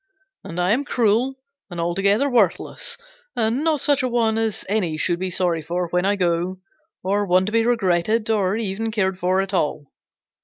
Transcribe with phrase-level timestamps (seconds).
[0.43, 1.35] 'And I am cruel
[1.69, 2.97] and altogether worthless
[3.35, 6.57] and not such a one as any should be sorry for when I go,
[7.03, 9.91] or one to be regretted, or even cared for at all.'